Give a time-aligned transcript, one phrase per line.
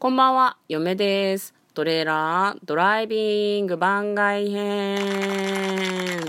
[0.00, 1.52] こんばんは、嫁です。
[1.74, 6.20] トレーラードライビング番外編。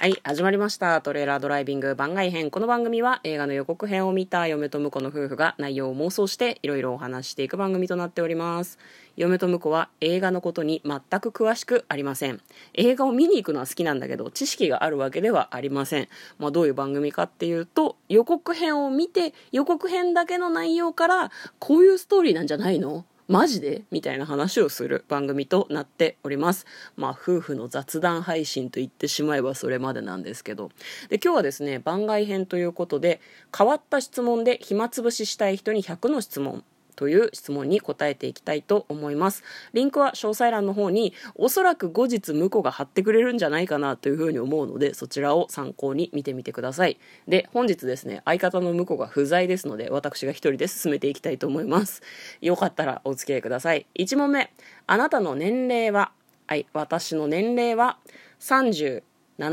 [0.00, 1.00] はい、始まりました。
[1.00, 2.52] トレーラードライビング番外編。
[2.52, 8.78] この番組は映画の予告編を見た嫁と婿の夫婦が内容を妄想していろいろお話していく番組となっております。
[9.16, 12.40] 嫁と婿は映画のことに全く詳しくありません。
[12.74, 16.08] 映画を見に行くのは好きなんだけど、知識があるわけではありません。
[16.38, 23.04] まあどういう番組かっていうと、予告編を見て、予告編だけの内容から、こういうストーリーなんじゃないの？
[23.28, 23.82] マジで？
[23.90, 26.64] みたいな話をする番組となっております。
[26.96, 30.70] まあ、夫婦の雑談配信と言ってしまえばそれまでなんですけど。
[31.10, 33.20] で、今日はですね、番外編ということで、
[33.56, 36.64] 変わった質問で暇つぶししたい人に100の質問。
[36.98, 39.44] という質問に答えていきたいと思います。
[39.72, 46.98] リンクは詳細欄の方におそらく後日向こうが貼ってくれるんじゃないかなというふうに思うのでそちらを参考に見てみてください。
[47.28, 52.02] で、本日ですね、相方の向こうが不在ですので私が一人で進めていきたいと思います。
[52.40, 53.86] よかったらお付き合いください。
[53.94, 54.52] 1問目、
[54.88, 56.10] あなたの年齢は
[56.48, 57.98] はい、私の年齢は
[58.40, 59.02] 37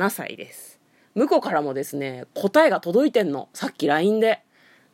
[0.10, 0.80] 歳です。
[1.14, 3.50] 向こうからもですね、答えが届いてんの。
[3.54, 4.45] さっき LINE で。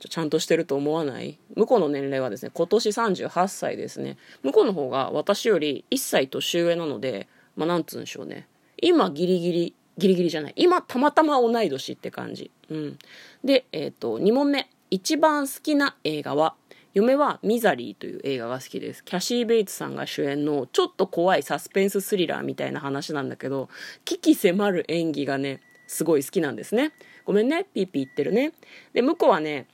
[0.09, 1.38] ちゃんとしてると思わない？
[1.55, 4.17] 向こうの年齢はですね、今年38歳ですね。
[4.43, 8.47] 向こうの方が私より1歳年上なので、まあなんつうんでしょうね。
[8.81, 10.53] 今ギリギリ、ギリギリじゃない。
[10.55, 12.52] 今たまたま同い年って感じ。
[12.69, 12.99] うん。
[13.43, 14.69] で、えっ、と、2問目。
[14.89, 16.55] 一番好きな映画は、
[16.93, 19.03] 嫁はミザリーという映画が好きです。
[19.05, 23.69] キャシー・ベイツさんが主演のちょっと怖いサスペンススリラーみたいな話なんだけど、
[24.03, 26.91] 鬼気迫る演技がね、すごい好きなんですね。
[27.23, 28.52] ごめんね、ピーピー言ってるね。
[28.93, 29.67] で、向こうはね、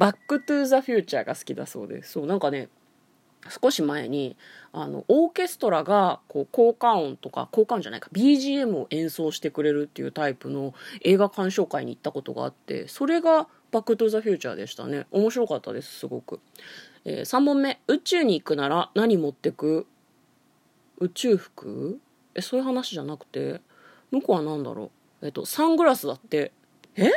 [0.00, 2.12] バックトゥーザフューチャーが好きだそうです。
[2.12, 2.70] そう、なんかね、
[3.62, 4.36] 少し前に
[4.72, 15.06] あのオーケストラがこう効果音とか効果音じゃないか BGM を演奏してくれるっていうタイプの映画鑑賞会に行ったことがあってそれがバックトゥーザフューチャーでしたね。
[15.10, 16.40] 面白かったですすごく、
[17.06, 17.80] えー3問目。
[17.88, 19.86] 宇宙に行くなら何持ってく？
[20.98, 21.98] 宇宙服？
[22.34, 23.62] えそういう話じゃなくて
[24.10, 24.90] 向こうは何だろ
[25.22, 25.26] う？
[25.26, 26.52] えっとサングラスだって。
[26.96, 27.10] え？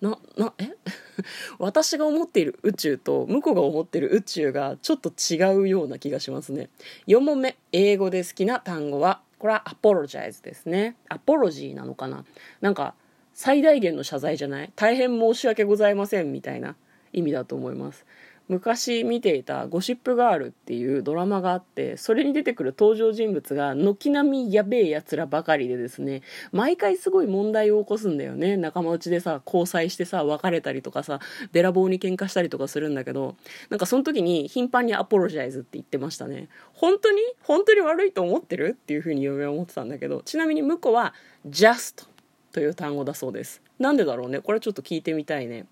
[0.00, 0.70] ななえ？
[1.58, 6.68] 私が思っている宇宙と向こうが思っている宇宙がちょっと違うような気がしますね。
[7.08, 7.56] 4問目。
[7.72, 9.20] 英語で好きな単語は？
[9.38, 10.96] これはアポロジャイズですね。
[11.08, 12.24] アポロジーなのかな？
[12.60, 12.94] なんか
[13.34, 14.72] 最大限の謝罪じゃない？
[14.76, 16.76] 大変申し訳ございませんみたいな
[17.12, 18.06] 意味だと思います。
[18.48, 28.56] 昔見ていた「ゴシップガール」っていうドラマがあってそれに出てくる登場人物が軒並みやべえやつらばかりでですね毎回すごい問題を起こすんだよね。
[28.56, 31.20] 仲間内でさ交際してさ別れたりとかさ
[31.52, 33.36] べらぼうに喧嘩したりとかするんだけど
[33.68, 36.48] なんかその時に頻繁にアポロジャイズって言ってましたね。
[36.72, 37.20] 本当に？
[37.42, 38.76] 本当に悪いと思ってる？
[38.80, 41.12] っていうふうに嫁は思ってたんだけどちなみに向こうは
[41.46, 42.08] just
[42.52, 43.60] という単語だそうです。
[43.78, 44.40] なんでだろうね？
[44.40, 45.66] これちょっと聞いてみたいね。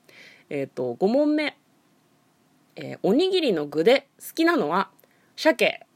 [0.51, 1.57] えっ、と5問目。
[2.77, 4.91] えーおにぎりの具で好きなのは
[5.35, 5.87] 鮭。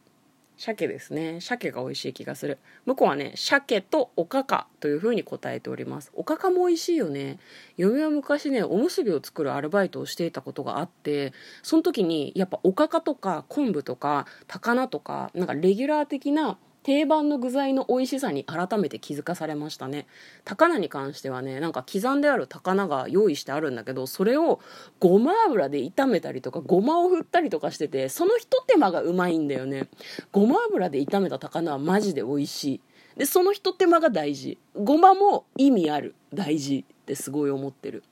[0.56, 1.40] 鮭ですね。
[1.40, 2.58] 鮭が美味しい気がする。
[2.84, 6.12] 向こうはね鮭とおかかというふうに答えております。
[6.14, 7.38] おかかも美味しいよね。
[7.78, 11.32] 嫁は昔ねおむすびを作るアルバイトをしていたことがあって
[11.62, 16.58] その時にやっぱおかかとか昆布とか高菜とかなんかレギュラー的な
[16.90, 20.08] 定番の具材の美味しさに改めて気づかされましたね。
[20.44, 24.58] 高菜に関してはねなんか刻んである高菜が用意してあるんだけどそれを
[24.98, 29.86] ごま油で炒めたりとかごまを振ったりとかしててそのひと手間がうまいんだよね。
[30.32, 32.80] ごま油で炒めた高菜はマジで美味しい。
[33.16, 34.58] でそのひと手間が大事。
[34.74, 36.16] ごまも意味ある。
[36.34, 38.02] 大事ってすごい思ってる。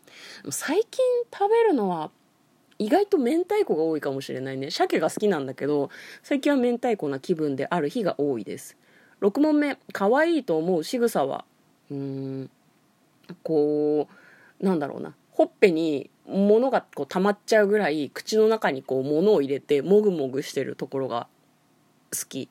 [0.51, 1.05] 最近
[1.37, 2.13] 食べるのは
[2.79, 4.71] 意外と明太子が多いかもしれないね。
[4.71, 5.91] 鮭が好きなんだけど
[6.23, 8.77] 最近は明太子な気分である日が多いです。
[9.21, 9.77] 6問目。
[9.93, 11.45] 可愛いと思う仕草は？
[11.91, 12.51] うーん。
[13.43, 14.09] こ
[14.61, 15.15] うなんだろうな。
[15.33, 21.27] ほっぺに物がこう溜まっちゃうぐらい口の中にこう物を入れてもぐもぐしてるところが
[22.13, 22.49] 好き。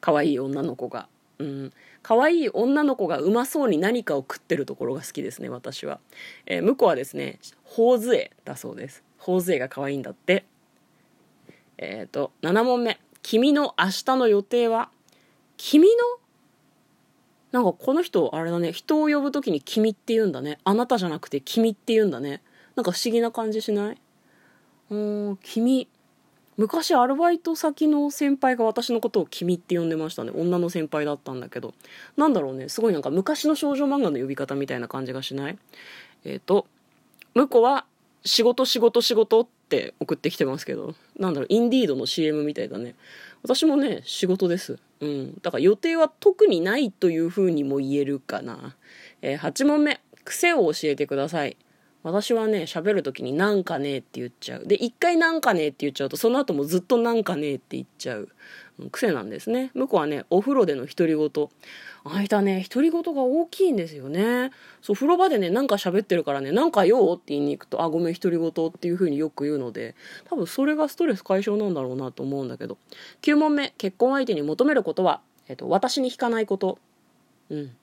[0.00, 1.08] 可愛い女の子が。
[1.38, 1.72] うん。
[2.02, 6.00] 可愛い女の子がうまそうに何かを食ってるところが好きですね私は、
[6.46, 9.04] えー向こうはですね頬杖だそうです。
[9.22, 10.44] 頬杖が可愛いんだって。
[11.78, 13.00] えっ、と7問目。
[13.22, 14.90] 君の明日の予定は？
[15.56, 15.94] 君の？
[17.52, 18.72] なんかこの人あれだね。
[18.72, 20.58] 人を呼ぶ時に「君」って言うんだね。
[20.64, 22.42] あなたじゃなくて「君」って言うんだね。
[22.74, 23.98] なんか不思議な感じしない？
[24.90, 25.86] うーん君
[26.56, 30.32] 昔アルバイト先の先輩が私のことを「君」って呼んでましたね。
[30.34, 31.74] 女の先輩だったんだけど。
[32.16, 32.68] なんだろうね。
[32.68, 35.58] すごいなんか昔の少女漫画の呼び方みたいな感じがしない？
[36.24, 36.66] えっ、と
[37.34, 37.84] 向こうは
[38.24, 42.94] 「仕事仕事仕事」って送ってきてますけどなんだろうインディードの CM みたいだね。
[43.42, 44.78] 私もね仕事です。
[45.00, 45.38] うん。
[45.42, 48.76] だから予定は特にないというふうにも言えるかな、
[49.20, 50.00] えー8問目。
[50.24, 51.56] 癖を教えてください。
[52.02, 54.66] 私はね、喋るときになんかねって言っちゃう。
[54.66, 58.28] で、一回なんかねって言っちゃうと、その後もずっとなんかねって言っちゃう。
[58.90, 59.70] 癖なんですね。
[59.74, 61.48] 向こうはね、お風呂での独り言。
[62.04, 64.50] あいたね、独り言が大きいんですよね。
[64.80, 69.94] そう、風呂場でね、なんか喋ってるからね、なんかよって言いに行くと、あ、ごめん、独り言っていう風によく言うので、
[70.24, 72.78] 多分それがストレス解消なんだろうなと思うんだけど。
[73.22, 76.78] 9問目、結婚相手に求めることは、えっと、私に引かないこと。
[77.50, 77.76] うん。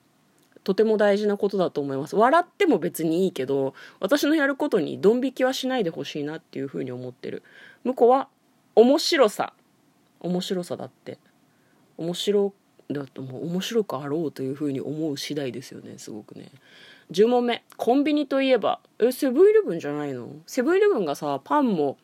[0.62, 2.16] とても大事なことだと思います。
[2.16, 7.42] 笑っても別にいいけど、私のやることにドン引きはしないでほしいなっていうふうに思ってる。
[7.84, 8.28] 向こうは、
[8.76, 9.52] 面白さ。
[10.20, 11.18] 面白さだって。
[11.96, 12.52] 面白
[12.90, 16.50] だともう面白くあろうというふうに思う次第ですよね、すごくね。
[17.10, 17.64] 10問目。
[17.76, 20.28] コンビニといえば、え、セブンイレブンじゃないの？
[20.46, 21.96] セブンイレブンがさ、パンも、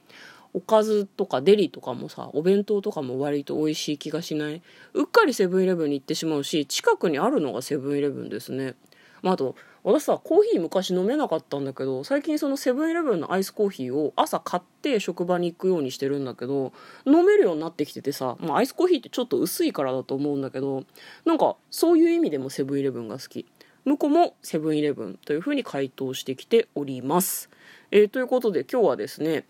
[0.56, 4.62] おかずとかデリとかもさ、お弁当とかも割と美味しい気がしない
[4.94, 8.74] うっかりセブンイレブンに行ってしまうし、近くにあるのがセブンイレブンですね。
[9.20, 9.54] まあ、あと、
[9.84, 16.72] 私さ、コーヒー昔飲めなかったんだけど、最近そのセブンイレブンのアイスコーヒーを朝買って職場に行くようにしてるんだけど、
[17.04, 20.84] 飲めるようになってきててさ、まあアイスコーヒーってちょっと薄いからだと思うんだけど、
[21.26, 23.44] なんかそういう意味でもセブンイレブンが好き。
[23.84, 27.50] 向こうもセブンイレブンというふうに回答してきております。
[27.90, 29.44] えー、ということで今日はですね、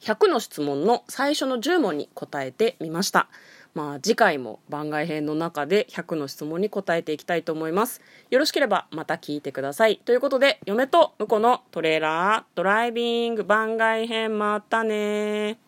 [0.00, 3.28] 100の質問の最初の10問に答えてみました。
[3.74, 8.00] まあ次回も番外編の中で100の質問に答えていきたいと思います。
[8.30, 10.00] よろしければまた聞いてください。
[10.04, 15.58] ということで、嫁と婿のトレーラードライビング番外編またね